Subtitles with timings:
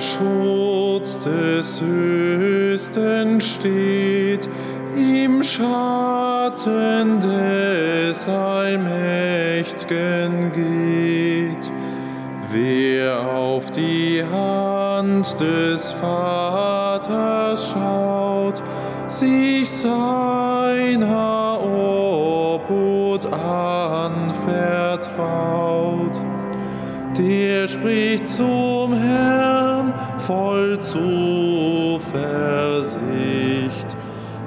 [0.00, 4.48] Schutz des Höchsten steht,
[4.96, 11.72] im Schatten des Allmächtigen geht.
[12.50, 18.62] Wer auf die Hand des Vaters schaut,
[19.08, 25.08] sich seiner Obhut anvertraut,
[27.16, 28.67] der spricht Herrn
[30.76, 32.18] Zuversicht.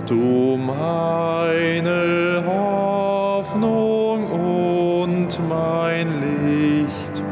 [0.06, 7.24] Du meine Hoffnung und mein Licht,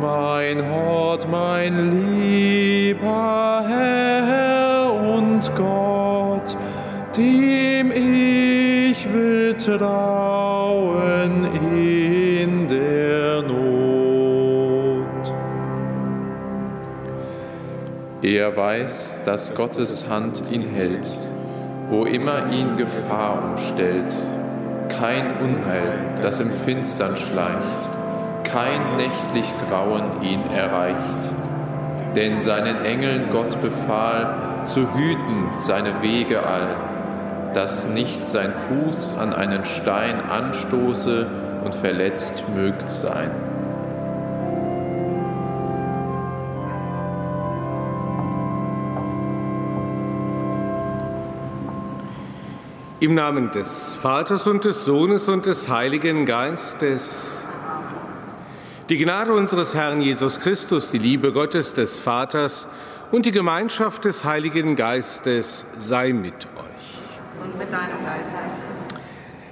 [0.00, 6.56] mein Hort, mein lieber Herr und Gott,
[7.16, 10.15] dem ich will trauen
[18.46, 21.10] Er weiß, dass Gottes Hand ihn hält,
[21.88, 24.14] wo immer ihn Gefahr umstellt.
[24.88, 31.28] Kein Unheil, das im Finstern schleicht, kein nächtlich Grauen ihn erreicht.
[32.14, 36.76] Denn seinen Engeln Gott befahl, zu hüten seine Wege all,
[37.52, 41.26] dass nicht sein Fuß an einen Stein anstoße
[41.64, 43.45] und verletzt mög sein.
[52.98, 57.36] Im Namen des Vaters und des Sohnes und des Heiligen Geistes.
[58.88, 62.66] Die Gnade unseres Herrn Jesus Christus, die Liebe Gottes des Vaters
[63.12, 67.44] und die Gemeinschaft des Heiligen Geistes sei mit euch.
[67.44, 68.34] Und mit deinem Geist.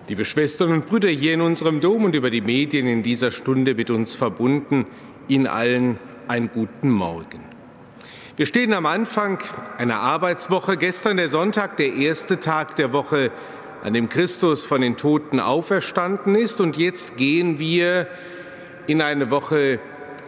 [0.08, 3.74] Liebe Schwestern und Brüder hier in unserem Dom und über die Medien in dieser Stunde
[3.74, 4.86] mit uns verbunden,
[5.28, 7.53] Ihnen allen einen guten Morgen.
[8.36, 9.38] Wir stehen am Anfang
[9.78, 10.76] einer Arbeitswoche.
[10.76, 13.30] Gestern der Sonntag, der erste Tag der Woche,
[13.84, 16.60] an dem Christus von den Toten auferstanden ist.
[16.60, 18.08] Und jetzt gehen wir
[18.88, 19.78] in eine Woche,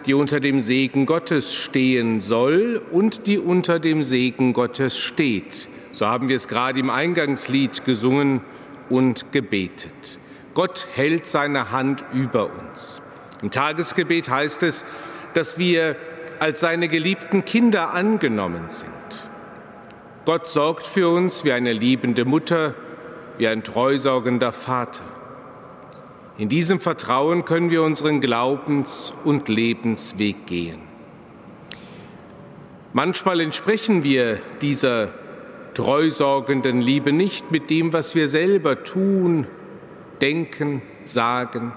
[0.06, 5.66] die unter dem Segen Gottes stehen soll und die unter dem Segen Gottes steht.
[5.90, 8.40] So haben wir es gerade im Eingangslied gesungen
[8.88, 10.20] und gebetet.
[10.54, 13.02] Gott hält seine Hand über uns.
[13.42, 14.84] Im Tagesgebet heißt es,
[15.34, 15.96] dass wir
[16.40, 18.90] als seine geliebten Kinder angenommen sind.
[20.24, 22.74] Gott sorgt für uns wie eine liebende Mutter,
[23.38, 25.04] wie ein treusorgender Vater.
[26.38, 30.80] In diesem Vertrauen können wir unseren Glaubens- und Lebensweg gehen.
[32.92, 35.10] Manchmal entsprechen wir dieser
[35.74, 39.46] treusorgenden Liebe nicht mit dem, was wir selber tun,
[40.20, 41.72] denken, sagen.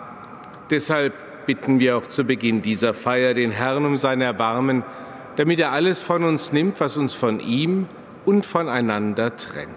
[0.69, 1.13] Deshalb
[1.49, 4.83] bitten wir auch zu Beginn dieser Feier den Herrn um sein Erbarmen,
[5.35, 7.87] damit er alles von uns nimmt, was uns von ihm
[8.23, 9.73] und voneinander trennt.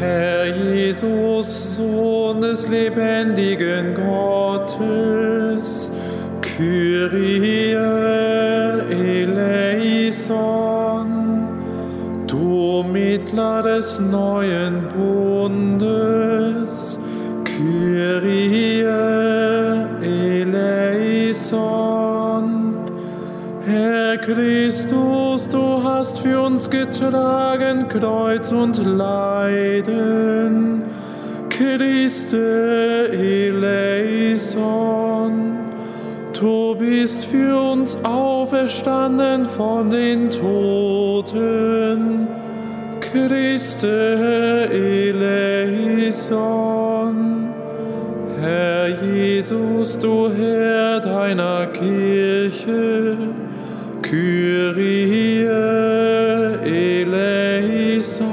[0.00, 5.31] Herr Jesus, Sohn des lebendigen Gottes,
[6.62, 7.74] Kyrie
[8.88, 10.28] eleison,
[12.28, 16.96] du Mittler des neuen Bundes,
[17.42, 18.84] Kyrie
[20.40, 20.84] eleison,
[23.66, 30.82] Herr Christus, du hast für uns getragen Kreuz und Leiden,
[31.50, 34.82] Christe eleison.
[36.42, 42.26] Du bist für uns auferstanden von den Toten,
[42.98, 46.34] Christe eleison.
[48.40, 53.16] Herr Jesus, du Herr deiner Kirche,
[54.02, 55.46] Kyrie
[57.04, 58.26] eleison,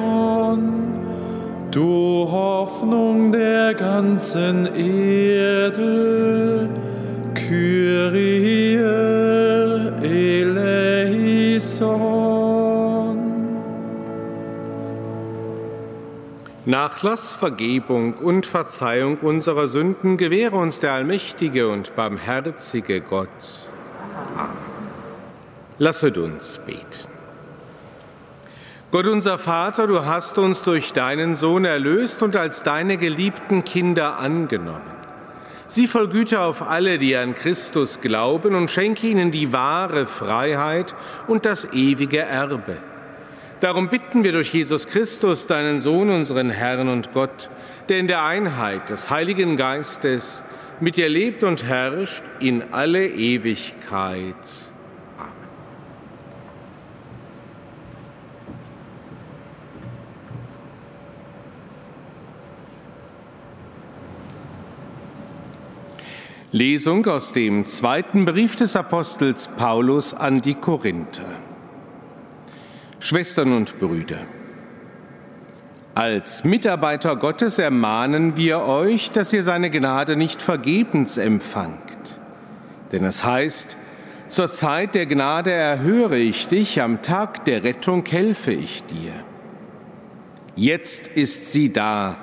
[1.70, 6.29] du Hoffnung der ganzen Erde,
[16.70, 23.28] Nachlass, Vergebung und Verzeihung unserer Sünden gewähre uns der allmächtige und barmherzige Gott.
[24.36, 24.52] Amen.
[25.80, 27.10] Lasset uns beten.
[28.92, 34.20] Gott unser Vater, du hast uns durch deinen Sohn erlöst und als deine geliebten Kinder
[34.20, 34.92] angenommen.
[35.66, 40.94] Sieh voll Güte auf alle, die an Christus glauben und schenke ihnen die wahre Freiheit
[41.26, 42.78] und das ewige Erbe.
[43.60, 47.50] Darum bitten wir durch Jesus Christus, deinen Sohn, unseren Herrn und Gott,
[47.90, 50.44] der in der Einheit des Heiligen Geistes
[50.80, 54.34] mit dir lebt und herrscht in alle Ewigkeit.
[55.18, 55.34] Amen.
[66.54, 71.49] Lesung aus dem zweiten Brief des Apostels Paulus an die Korinther.
[73.00, 74.26] Schwestern und Brüder,
[75.96, 82.20] als Mitarbeiter Gottes ermahnen wir euch, dass ihr seine Gnade nicht vergebens empfangt.
[82.92, 83.76] Denn es heißt,
[84.30, 89.12] zur Zeit der Gnade erhöre ich dich, am Tag der Rettung helfe ich dir.
[90.56, 92.18] Jetzt ist sie da,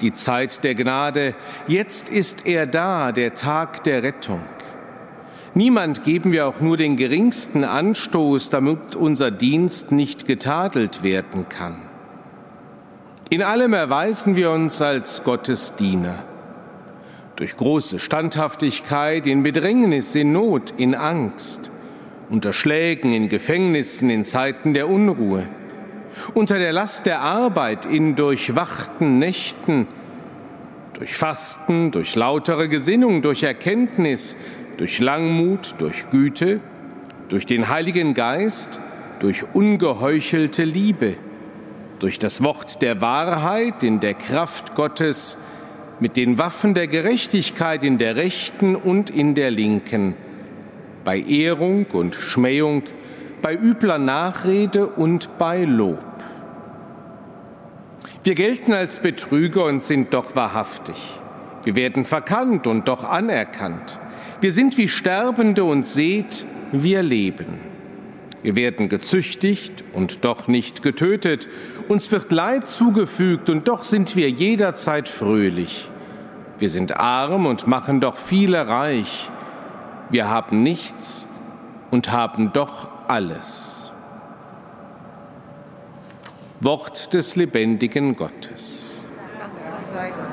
[0.00, 1.34] die Zeit der Gnade,
[1.66, 4.42] jetzt ist er da, der Tag der Rettung.
[5.54, 11.82] Niemand geben wir auch nur den geringsten Anstoß, damit unser Dienst nicht getadelt werden kann.
[13.28, 16.24] In allem erweisen wir uns als Gottes Diener.
[17.36, 21.70] Durch große Standhaftigkeit, in Bedrängnis, in Not, in Angst,
[22.30, 25.46] unter Schlägen, in Gefängnissen, in Zeiten der Unruhe,
[26.34, 29.86] unter der Last der Arbeit, in durchwachten Nächten,
[30.94, 34.36] durch Fasten, durch lautere Gesinnung, durch Erkenntnis,
[34.82, 36.58] durch Langmut, durch Güte,
[37.28, 38.80] durch den Heiligen Geist,
[39.20, 41.14] durch ungeheuchelte Liebe,
[42.00, 45.36] durch das Wort der Wahrheit in der Kraft Gottes,
[46.00, 50.16] mit den Waffen der Gerechtigkeit in der rechten und in der linken,
[51.04, 52.82] bei Ehrung und Schmähung,
[53.40, 56.02] bei übler Nachrede und bei Lob.
[58.24, 61.20] Wir gelten als Betrüger und sind doch wahrhaftig.
[61.62, 64.00] Wir werden verkannt und doch anerkannt.
[64.42, 67.60] Wir sind wie Sterbende und seht, wir leben.
[68.42, 71.46] Wir werden gezüchtigt und doch nicht getötet.
[71.86, 75.88] Uns wird Leid zugefügt und doch sind wir jederzeit fröhlich.
[76.58, 79.30] Wir sind arm und machen doch viele reich.
[80.10, 81.28] Wir haben nichts
[81.92, 83.92] und haben doch alles.
[86.58, 88.98] Wort des lebendigen Gottes.
[89.94, 90.31] Dank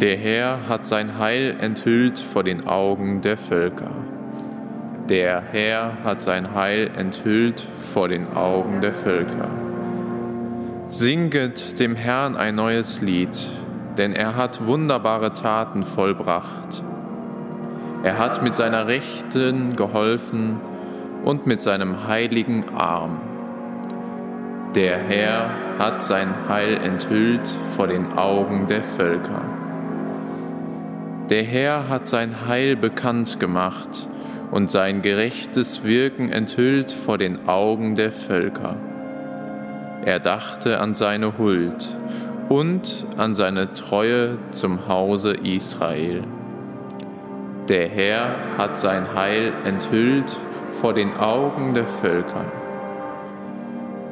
[0.00, 3.90] Der Herr hat sein Heil enthüllt vor den Augen der Völker.
[5.08, 9.50] Der Herr hat sein Heil enthüllt vor den Augen der Völker.
[10.86, 13.50] Singet dem Herrn ein neues Lied,
[13.96, 16.84] denn er hat wunderbare Taten vollbracht.
[18.04, 20.60] Er hat mit seiner Rechten geholfen
[21.24, 23.20] und mit seinem heiligen Arm.
[24.76, 29.57] Der Herr hat sein Heil enthüllt vor den Augen der Völker.
[31.30, 34.08] Der Herr hat sein Heil bekannt gemacht
[34.50, 38.76] und sein gerechtes Wirken enthüllt vor den Augen der Völker.
[40.06, 41.94] Er dachte an seine Huld
[42.48, 46.22] und an seine Treue zum Hause Israel.
[47.68, 50.34] Der Herr hat sein Heil enthüllt
[50.70, 52.46] vor den Augen der Völker.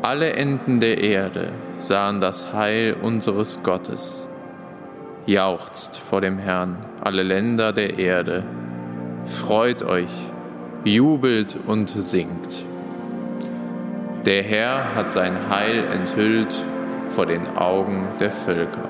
[0.02, 4.28] Alle Enden der Erde sahen das Heil unseres Gottes.
[5.26, 8.44] Jauchzt vor dem Herrn, alle Länder der Erde.
[9.24, 10.12] Freut euch,
[10.84, 12.64] jubelt und singt.
[14.24, 16.54] Der Herr hat sein Heil enthüllt
[17.08, 18.88] vor den Augen der Völker.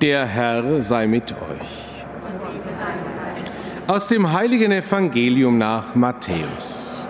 [0.00, 1.94] Der Herr sei mit euch.
[3.88, 7.04] Aus dem heiligen Evangelium nach Matthäus.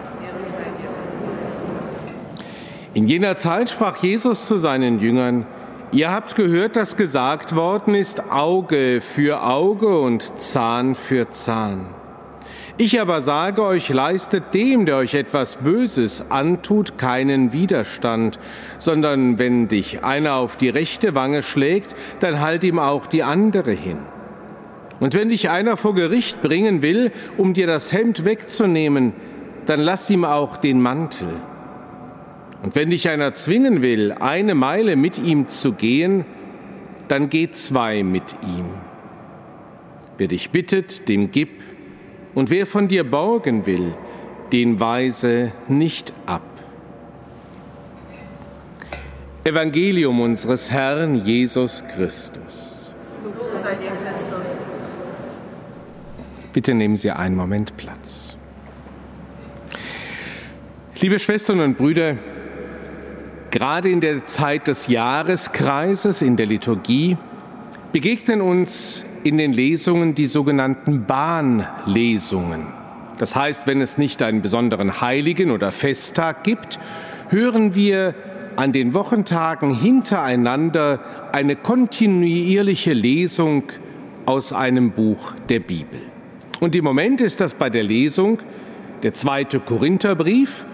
[2.94, 5.46] In jener Zeit sprach Jesus zu seinen Jüngern,
[5.92, 11.97] Ihr habt gehört, dass gesagt worden ist, Auge für Auge und Zahn für Zahn.
[12.80, 18.38] Ich aber sage euch, leistet dem, der euch etwas Böses antut, keinen Widerstand,
[18.78, 23.72] sondern wenn dich einer auf die rechte Wange schlägt, dann halt ihm auch die andere
[23.72, 23.98] hin.
[25.00, 29.12] Und wenn dich einer vor Gericht bringen will, um dir das Hemd wegzunehmen,
[29.66, 31.28] dann lass ihm auch den Mantel.
[32.62, 36.24] Und wenn dich einer zwingen will, eine Meile mit ihm zu gehen,
[37.08, 38.66] dann geh zwei mit ihm.
[40.16, 41.57] Wer dich bittet, dem gib,
[42.38, 43.94] und wer von dir borgen will,
[44.52, 46.44] den weise nicht ab.
[49.42, 52.92] Evangelium unseres Herrn Jesus Christus.
[56.52, 58.36] Bitte nehmen Sie einen Moment Platz.
[61.00, 62.18] Liebe Schwestern und Brüder,
[63.50, 67.16] gerade in der Zeit des Jahreskreises in der Liturgie
[67.90, 72.68] begegnen uns in den Lesungen die sogenannten Bahnlesungen.
[73.18, 76.78] Das heißt, wenn es nicht einen besonderen Heiligen oder Festtag gibt,
[77.28, 78.14] hören wir
[78.56, 81.00] an den Wochentagen hintereinander
[81.32, 83.64] eine kontinuierliche Lesung
[84.26, 86.00] aus einem Buch der Bibel.
[86.60, 88.38] Und im Moment ist das bei der Lesung
[89.02, 90.66] der zweite Korintherbrief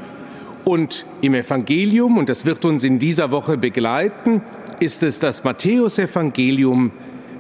[0.65, 4.41] und im Evangelium, und das wird uns in dieser Woche begleiten,
[4.81, 6.91] ist es das Matthäusevangelium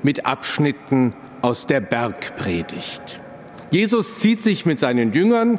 [0.04, 3.20] mit Abschnitten aus der Bergpredigt.
[3.72, 5.58] Jesus zieht sich mit seinen Jüngern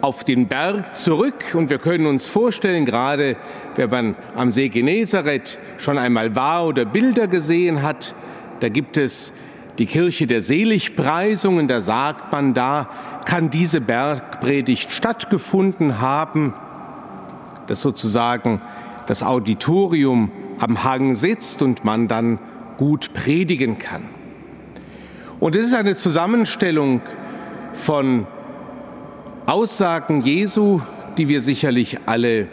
[0.00, 3.36] auf den Berg zurück und wir können uns vorstellen, gerade
[3.76, 8.14] wenn man am See Genezareth schon einmal war oder Bilder gesehen hat,
[8.60, 9.34] da gibt es
[9.78, 12.88] die Kirche der Seligpreisungen, da sagt man, da
[13.26, 16.54] kann diese Bergpredigt stattgefunden haben,
[17.66, 18.60] dass sozusagen
[19.06, 22.38] das Auditorium am Hang sitzt und man dann
[22.80, 24.04] gut predigen kann.
[25.38, 27.02] Und es ist eine Zusammenstellung
[27.74, 28.26] von
[29.44, 30.80] Aussagen Jesu,
[31.18, 32.48] die wir sicherlich alle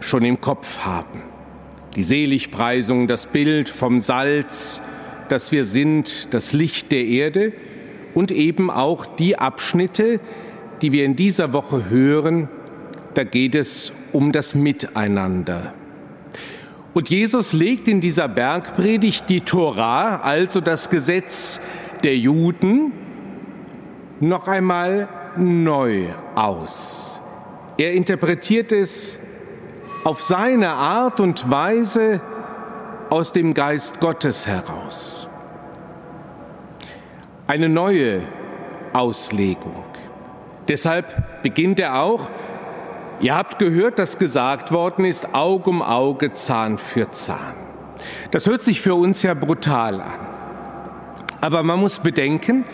[0.00, 1.22] schon im Kopf haben.
[1.94, 4.82] Die Seligpreisung, das Bild vom Salz,
[5.28, 7.52] das wir sind, das Licht der Erde
[8.14, 10.18] und eben auch die Abschnitte,
[10.80, 12.48] die wir in dieser Woche hören,
[13.14, 15.72] da geht es um das Miteinander.
[16.94, 21.60] Und Jesus legt in dieser Bergpredigt die Tora, also das Gesetz
[22.02, 22.92] der Juden,
[24.20, 27.20] noch einmal neu aus.
[27.78, 29.18] Er interpretiert es
[30.04, 32.20] auf seine Art und Weise
[33.08, 35.28] aus dem Geist Gottes heraus.
[37.46, 38.22] Eine neue
[38.92, 39.84] Auslegung.
[40.68, 42.28] Deshalb beginnt er auch
[43.20, 47.54] Ihr habt gehört, dass gesagt worden ist, Auge um Auge, Zahn für Zahn.
[48.30, 50.26] Das hört sich für uns ja brutal an.
[51.40, 52.64] Aber man muss bedenken,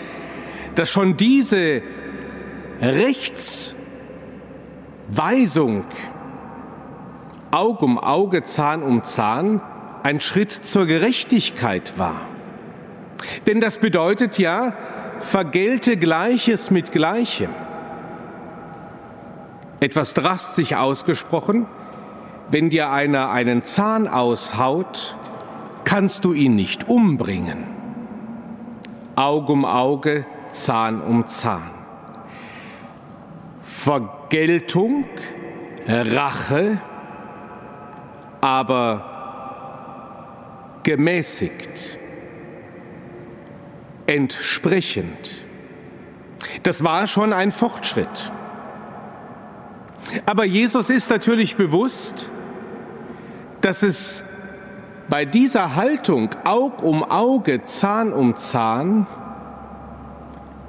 [0.75, 1.83] dass schon diese
[2.81, 3.75] Rechtsweisung
[7.51, 9.61] Auge um Auge, Zahn um Zahn
[10.03, 12.21] ein Schritt zur Gerechtigkeit war.
[13.47, 14.75] Denn das bedeutet ja,
[15.21, 17.51] vergelte Gleiches mit Gleichem.
[19.81, 21.67] Etwas drastisch ausgesprochen,
[22.51, 25.17] wenn dir einer einen Zahn aushaut,
[25.85, 27.65] kannst du ihn nicht umbringen.
[29.15, 31.71] Auge um Auge, Zahn um Zahn.
[33.63, 35.05] Vergeltung,
[35.87, 36.81] Rache,
[38.41, 39.05] aber
[40.83, 41.99] gemäßigt,
[44.07, 45.47] entsprechend.
[46.63, 48.33] Das war schon ein Fortschritt.
[50.27, 52.31] Aber Jesus ist natürlich bewusst,
[53.61, 54.25] dass es
[55.09, 59.07] bei dieser Haltung Aug um Auge, Zahn um Zahn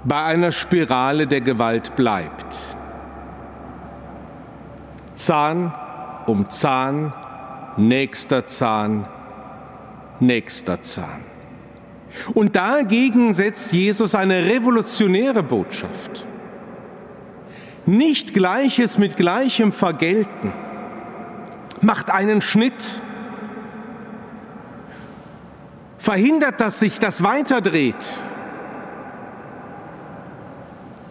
[0.04, 2.78] bei einer Spirale der Gewalt bleibt.
[5.16, 5.74] Zahn
[6.26, 7.14] um Zahn,
[7.76, 9.06] nächster Zahn,
[10.20, 11.26] nächster Zahn.
[12.34, 16.26] Und dagegen setzt Jesus eine revolutionäre Botschaft
[17.86, 20.54] nicht Gleiches mit Gleichem vergelten,
[21.82, 23.02] macht einen Schnitt,
[25.98, 28.20] verhindert, dass sich das weiterdreht,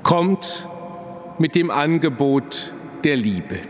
[0.02, 0.68] kommt
[1.38, 2.72] mit dem Angebot
[3.04, 3.60] der Liebe.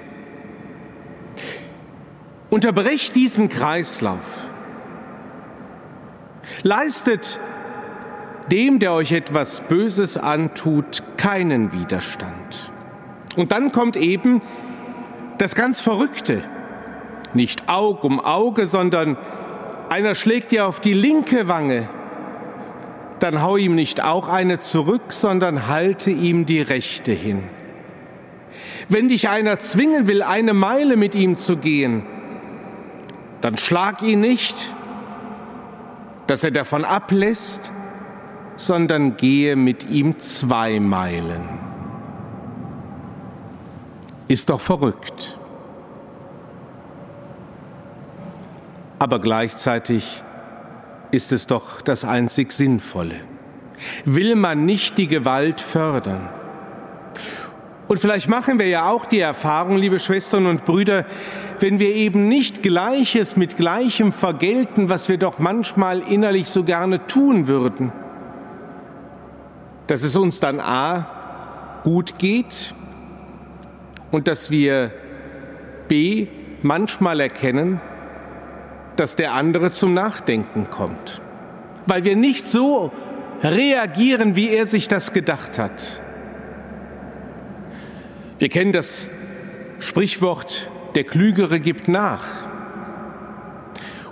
[2.50, 4.48] Unterbrecht diesen Kreislauf.
[6.62, 7.38] Leistet
[8.50, 12.72] dem, der euch etwas Böses antut, keinen Widerstand.
[13.36, 14.42] Und dann kommt eben
[15.38, 16.42] das ganz Verrückte.
[17.34, 19.16] Nicht Aug um Auge, sondern
[19.88, 21.88] einer schlägt dir auf die linke Wange.
[23.20, 27.44] Dann hau ihm nicht auch eine zurück, sondern halte ihm die rechte hin.
[28.88, 32.04] Wenn dich einer zwingen will, eine Meile mit ihm zu gehen,
[33.40, 34.74] dann schlag ihn nicht,
[36.26, 37.70] dass er davon ablässt,
[38.56, 41.67] sondern gehe mit ihm zwei Meilen.
[44.28, 45.38] Ist doch verrückt.
[48.98, 50.22] Aber gleichzeitig
[51.10, 53.16] ist es doch das einzig Sinnvolle.
[54.04, 56.28] Will man nicht die Gewalt fördern?
[57.86, 61.06] Und vielleicht machen wir ja auch die Erfahrung, liebe Schwestern und Brüder,
[61.60, 67.06] wenn wir eben nicht Gleiches mit Gleichem vergelten, was wir doch manchmal innerlich so gerne
[67.06, 67.92] tun würden,
[69.86, 72.74] dass es uns dann a gut geht
[74.10, 74.92] und dass wir
[75.88, 76.28] b
[76.62, 77.80] manchmal erkennen,
[78.96, 81.20] dass der andere zum Nachdenken kommt,
[81.86, 82.92] weil wir nicht so
[83.42, 86.02] reagieren, wie er sich das gedacht hat.
[88.38, 89.08] Wir kennen das
[89.78, 92.24] Sprichwort, der Klügere gibt nach.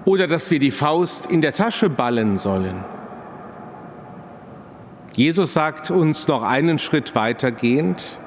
[0.04, 2.84] Oder dass wir die Faust in der Tasche ballen sollen.
[5.14, 8.20] Jesus sagt uns noch einen Schritt weitergehend,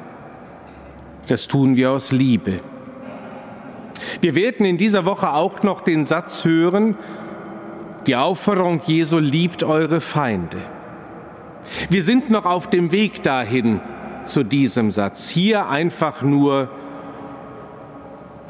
[1.29, 2.59] das tun wir aus Liebe.
[4.19, 6.97] Wir werden in dieser Woche auch noch den Satz hören,
[8.07, 10.57] die Aufforderung Jesu liebt eure Feinde.
[11.89, 13.79] Wir sind noch auf dem Weg dahin
[14.23, 15.29] zu diesem Satz.
[15.29, 16.69] Hier einfach nur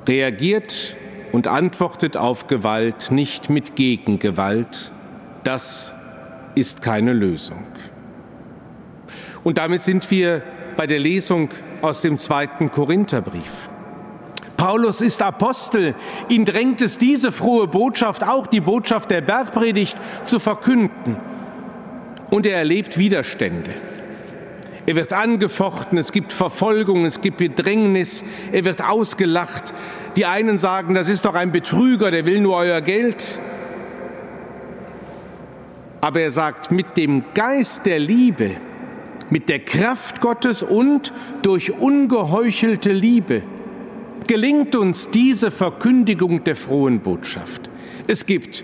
[0.07, 0.95] reagiert
[1.33, 4.93] und antwortet auf Gewalt nicht mit Gegengewalt.
[5.43, 5.93] Das
[6.55, 7.65] ist keine Lösung.
[9.43, 10.43] Und damit sind wir
[10.77, 11.49] bei der Lesung
[11.81, 13.69] aus dem zweiten Korintherbrief.
[14.57, 15.95] Paulus ist Apostel,
[16.27, 21.15] ihn drängt es, diese frohe Botschaft, auch die Botschaft der Bergpredigt, zu verkünden.
[22.29, 23.71] Und er erlebt Widerstände.
[24.85, 29.73] Er wird angefochten, es gibt Verfolgung, es gibt Bedrängnis, er wird ausgelacht.
[30.15, 33.39] Die einen sagen, das ist doch ein Betrüger, der will nur euer Geld.
[36.01, 38.55] Aber er sagt, mit dem Geist der Liebe,
[39.29, 43.43] mit der Kraft Gottes und durch ungeheuchelte Liebe
[44.27, 47.69] gelingt uns diese Verkündigung der frohen Botschaft.
[48.07, 48.63] Es gibt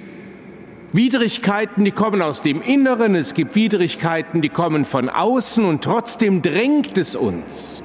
[0.92, 6.42] Widrigkeiten, die kommen aus dem Inneren, es gibt Widrigkeiten, die kommen von außen und trotzdem
[6.42, 7.84] drängt es uns.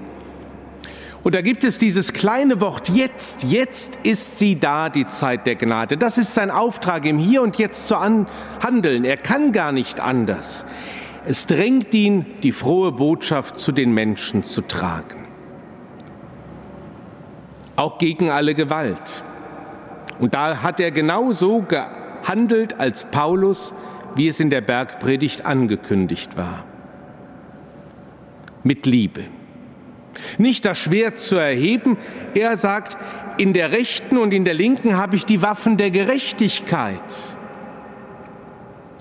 [1.23, 5.57] Und da gibt es dieses kleine Wort jetzt, jetzt ist sie da, die Zeit der
[5.57, 5.99] Gnade.
[5.99, 9.05] Das ist sein Auftrag, im Hier und Jetzt zu handeln.
[9.05, 10.65] Er kann gar nicht anders.
[11.27, 15.27] Es drängt ihn, die frohe Botschaft zu den Menschen zu tragen.
[17.77, 19.23] Auch gegen alle Gewalt.
[20.19, 23.75] Und da hat er genauso gehandelt als Paulus,
[24.15, 26.65] wie es in der Bergpredigt angekündigt war.
[28.63, 29.25] Mit Liebe.
[30.39, 31.97] Nicht das Schwert zu erheben,
[32.35, 32.97] er sagt,
[33.39, 37.03] in der rechten und in der linken habe ich die Waffen der Gerechtigkeit.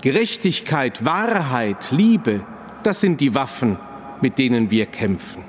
[0.02, 2.40] Gerechtigkeit, Wahrheit, Liebe,
[2.82, 3.76] das sind die Waffen,
[4.22, 5.44] mit denen wir kämpfen.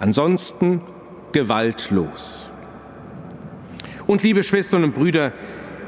[0.00, 0.80] Ansonsten
[1.32, 2.48] gewaltlos.
[4.06, 5.32] Und liebe Schwestern und Brüder,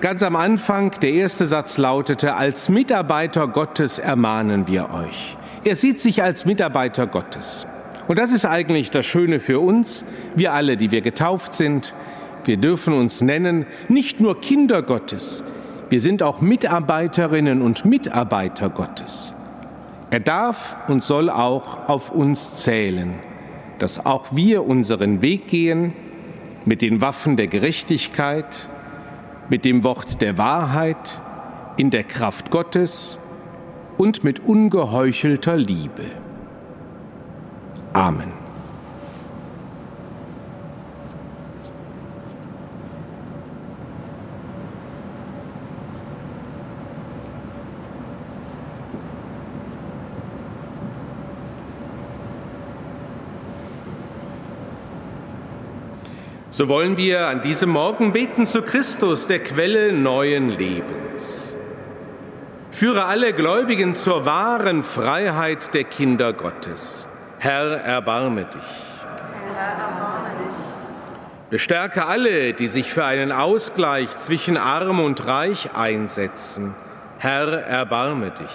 [0.01, 5.37] ganz am Anfang, der erste Satz lautete, als Mitarbeiter Gottes ermahnen wir euch.
[5.65, 7.67] Er sieht sich als Mitarbeiter Gottes.
[8.07, 11.95] Und das ist eigentlich das Schöne für uns, wir alle, die wir getauft sind.
[12.45, 15.43] Wir dürfen uns nennen nicht nur Kinder Gottes,
[15.95, 19.33] wir sind auch Mitarbeiterinnen und Mitarbeiter Gottes.
[20.11, 23.15] Er darf und soll auch auf uns zählen,
[23.79, 25.93] dass auch wir unseren Weg gehen
[26.65, 28.69] mit den Waffen der Gerechtigkeit,
[29.49, 31.23] mit dem Wort der Wahrheit,
[31.77, 33.21] in der Kraft Gottes
[33.97, 36.07] und mit ungeheuchelter Liebe.
[37.93, 38.44] Amen.
[56.55, 61.53] So wollen wir an diesem Morgen beten zu Christus, der Quelle neuen Lebens.
[62.71, 67.09] Führe alle Gläubigen zur wahren Freiheit der Kinder Gottes.
[67.41, 68.63] Herr, erbarme dich.
[71.51, 76.77] Bestärke alle, die sich für einen Ausgleich zwischen arm und reich einsetzen.
[77.19, 78.47] Herr, erbarme dich.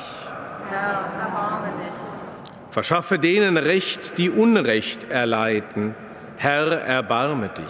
[0.69, 2.71] Herr, erbarme dich.
[2.71, 5.95] Verschaffe denen Recht, die Unrecht erleiden.
[6.41, 7.65] Herr, erbarme dich.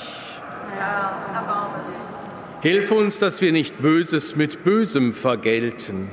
[0.77, 2.71] Herr, erbarme dich.
[2.71, 6.11] Hilf uns, dass wir nicht Böses mit Bösem vergelten.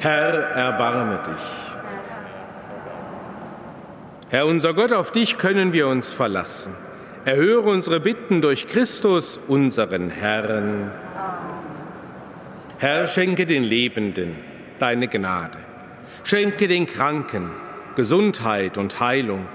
[0.00, 1.42] Herr, erbarme dich.
[4.28, 6.74] Herr unser Gott, auf dich können wir uns verlassen.
[7.24, 10.90] Erhöre unsere Bitten durch Christus, unseren Herrn.
[12.76, 14.36] Herr, schenke den Lebenden
[14.78, 15.56] deine Gnade.
[16.24, 17.52] Schenke den Kranken
[17.94, 19.48] Gesundheit und Heilung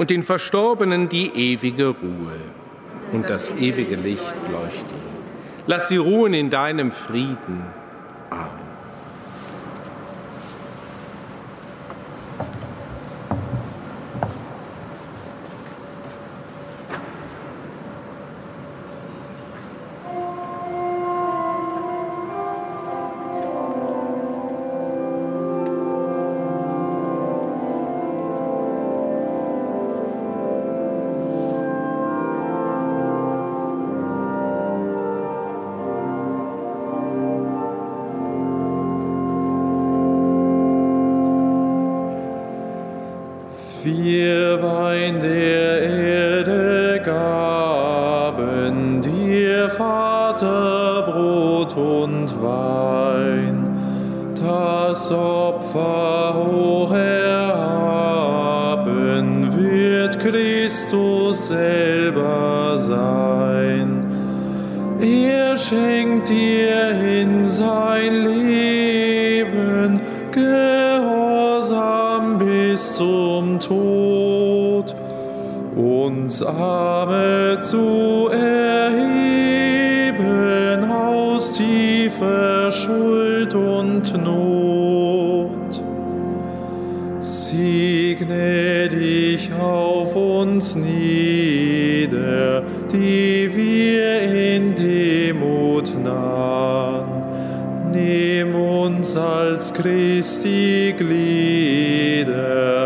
[0.00, 2.38] und den Verstorbenen die ewige Ruhe
[3.12, 4.98] und das ewige Licht leuchten.
[5.66, 7.66] Lass sie ruhen in deinem Frieden.
[8.30, 8.59] Amen.
[55.30, 57.90] Opfer hoch erhaben
[59.56, 64.06] wird Christus selber sein.
[65.00, 70.00] Er schenkt dir in sein Leben
[70.32, 74.94] Gehorsam bis zum Tod,
[75.76, 78.59] uns Arme zu erheben
[90.60, 97.06] uns nieder, die wir in Demut nahen.
[97.90, 102.28] Nimm uns als Christi Glieder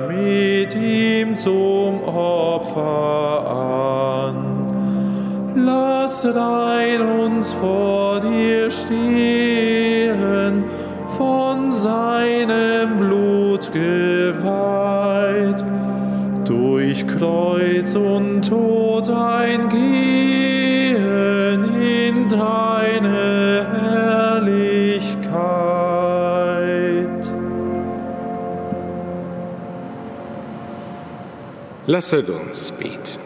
[0.09, 3.45] mit ihm zum Opfer
[4.31, 4.37] an.
[5.57, 10.63] Lass rein uns vor dir stehen,
[11.09, 15.65] von seinem Blut geweiht,
[16.45, 17.54] durch Kreuz
[17.95, 19.75] und Tod eingehen
[21.81, 23.67] in deine
[24.41, 25.25] Herrlichkeit.
[31.87, 33.21] Lasset uns beten.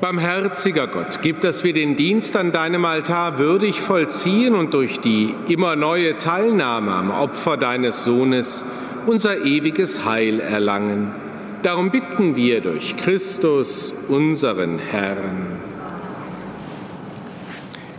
[0.00, 5.34] Barmherziger Gott, gib, dass wir den Dienst an deinem Altar würdig vollziehen und durch die
[5.48, 8.64] immer neue Teilnahme am Opfer deines Sohnes
[9.06, 11.25] unser ewiges Heil erlangen.
[11.62, 15.60] Darum bitten wir durch Christus, unseren Herrn.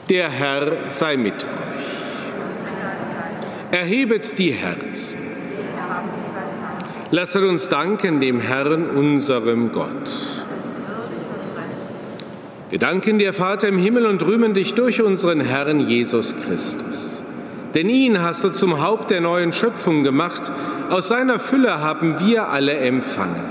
[0.09, 1.47] Der Herr sei mit euch.
[3.71, 5.19] Erhebet die Herzen.
[7.11, 10.11] Lasset uns danken dem Herrn, unserem Gott.
[12.69, 17.06] Wir danken dir, Vater im Himmel, und rühmen dich durch unseren Herrn Jesus Christus.
[17.73, 20.51] Denn ihn hast du zum Haupt der neuen Schöpfung gemacht,
[20.89, 23.43] aus seiner Fülle haben wir alle empfangen.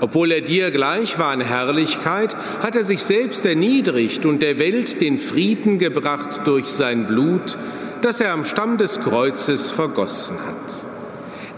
[0.00, 5.00] Obwohl er dir gleich war in Herrlichkeit, hat er sich selbst erniedrigt und der Welt
[5.00, 7.56] den Frieden gebracht durch sein Blut,
[8.00, 10.90] das er am Stamm des Kreuzes vergossen hat.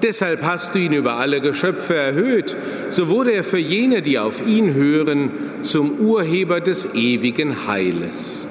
[0.02, 2.54] Deshalb hast du ihn über alle Geschöpfe erhöht,
[2.90, 5.30] so wurde er für jene, die auf ihn hören,
[5.62, 8.46] zum Urheber des ewigen Heiles.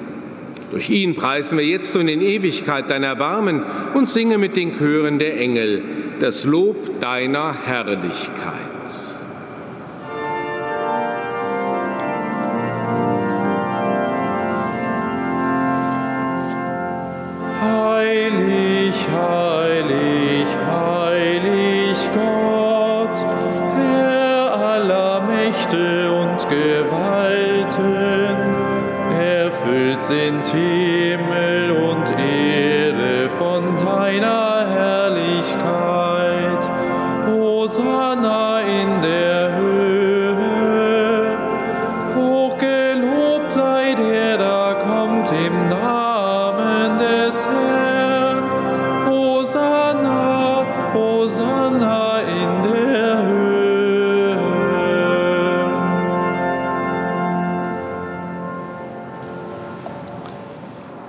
[0.74, 3.62] Durch ihn preisen wir jetzt und in Ewigkeit dein Erbarmen
[3.94, 5.84] und singen mit den Chören der Engel
[6.18, 8.34] das Lob deiner Herrlichkeit.
[30.06, 30.73] Sind Himmel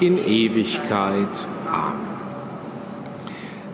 [0.00, 1.46] in Ewigkeit.
[1.70, 2.16] Amen.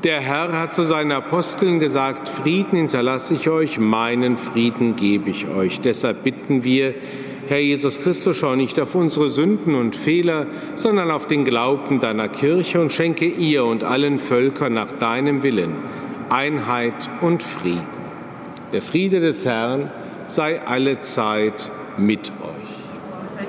[0.05, 5.47] Der Herr hat zu seinen Aposteln gesagt, Frieden hinterlasse ich euch, meinen Frieden gebe ich
[5.47, 5.81] euch.
[5.81, 6.95] Deshalb bitten wir,
[7.47, 12.27] Herr Jesus Christus, schau nicht auf unsere Sünden und Fehler, sondern auf den Glauben deiner
[12.27, 15.77] Kirche und schenke ihr und allen Völkern nach deinem Willen
[16.31, 17.87] Einheit und Frieden.
[18.73, 19.91] Der Friede des Herrn
[20.27, 22.63] sei alle Zeit mit euch.
[23.39, 23.49] Mit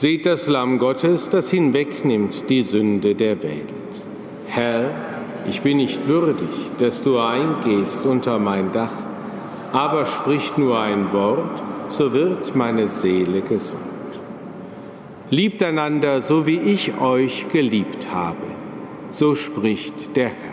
[0.00, 4.04] Seht das Lamm Gottes, das hinwegnimmt die Sünde der Welt.
[4.46, 4.92] Herr,
[5.50, 8.92] ich bin nicht würdig, dass du eingehst unter mein Dach,
[9.72, 13.80] aber sprich nur ein Wort, so wird meine Seele gesund.
[15.30, 18.46] Liebt einander, so wie ich euch geliebt habe,
[19.10, 20.47] so spricht der Herr.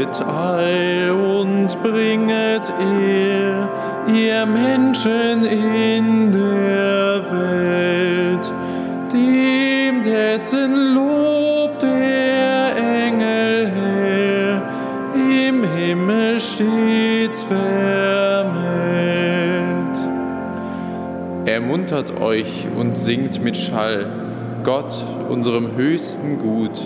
[0.00, 3.68] Danket all und bringet ihr,
[4.08, 8.50] ihr Menschen in der Welt,
[9.12, 14.62] dem dessen Lob der Engel her
[15.14, 18.48] im Himmel stets vermeldet.
[21.44, 24.06] Ermuntert euch und singt mit Schall,
[24.64, 24.94] Gott,
[25.28, 26.80] unserem höchsten Gut,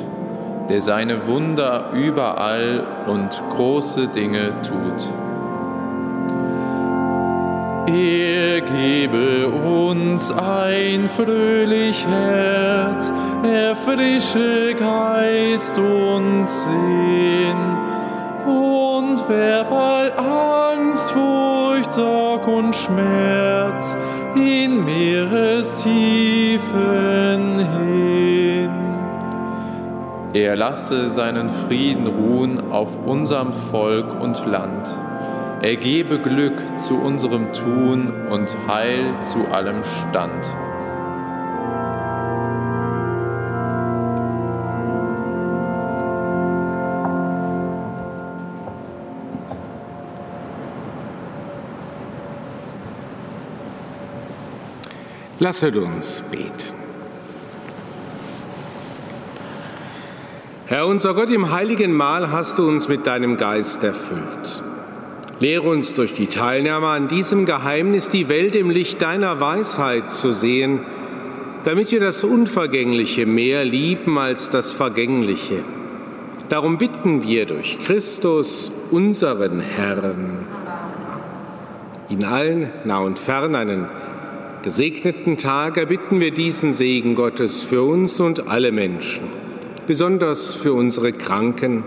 [0.68, 5.10] der seine Wunder überall und große Dinge tut.
[7.86, 13.12] Er gebe uns ein fröhlich Herz,
[13.42, 17.76] erfrische Geist und Sinn
[18.46, 23.94] und werf all Angst, Furcht, Sorg und Schmerz
[24.34, 28.03] in Meerestiefen hin.
[30.34, 34.90] Er lasse seinen Frieden ruhen auf unserem Volk und Land.
[35.62, 40.44] Er gebe Glück zu unserem Tun und Heil zu allem Stand.
[55.38, 56.83] Lasset uns beten.
[60.66, 64.62] Herr unser Gott, im heiligen Mahl hast du uns mit deinem Geist erfüllt.
[65.38, 70.32] Lehre uns durch die Teilnahme an diesem Geheimnis die Welt im Licht deiner Weisheit zu
[70.32, 70.80] sehen,
[71.64, 75.64] damit wir das Unvergängliche mehr lieben als das Vergängliche.
[76.48, 80.46] Darum bitten wir durch Christus, unseren Herrn.
[82.08, 83.86] In allen, nah und fern, einen
[84.62, 89.24] gesegneten Tag erbitten wir diesen Segen Gottes für uns und alle Menschen,
[89.86, 91.84] besonders für unsere Kranken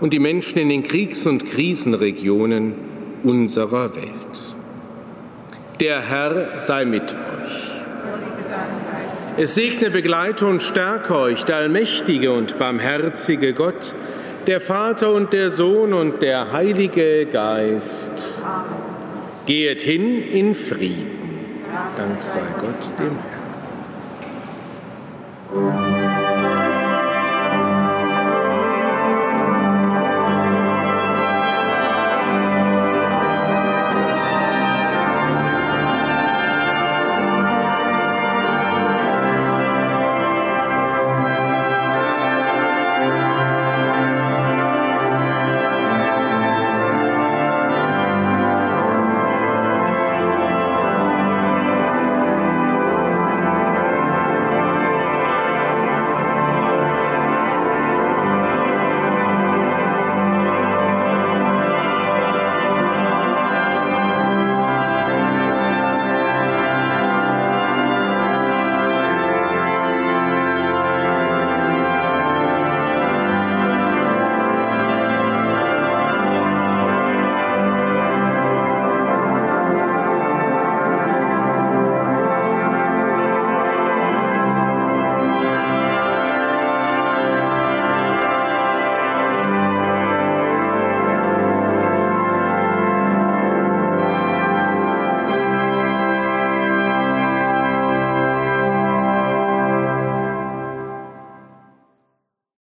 [0.00, 2.74] und die Menschen in den Kriegs- und Krisenregionen
[3.22, 4.54] unserer Welt.
[5.80, 7.74] Der Herr sei mit euch.
[9.36, 13.92] Es segne, begleite und stärke euch der allmächtige und barmherzige Gott,
[14.46, 18.40] der Vater und der Sohn und der Heilige Geist.
[19.46, 21.10] Geht hin in Frieden.
[21.96, 23.18] Dank sei Gott dem
[25.52, 25.83] Herrn.